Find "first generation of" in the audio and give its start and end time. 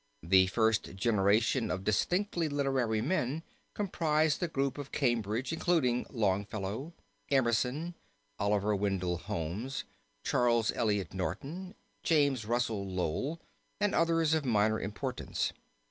0.47-1.83